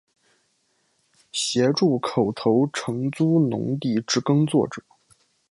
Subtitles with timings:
[1.31, 4.81] 协助口头承租农地之耕作者